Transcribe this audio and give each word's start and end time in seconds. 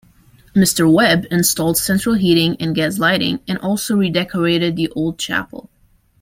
Mr 0.55 0.91
Webb 0.91 1.25
installed 1.29 1.77
central 1.77 2.15
heating 2.15 2.57
and 2.59 2.73
gas 2.73 2.97
lighting 2.97 3.39
and 3.47 3.59
also 3.59 3.95
redecorated 3.95 4.75
the 4.75 4.89
old 4.95 5.19
chapel. 5.19 5.69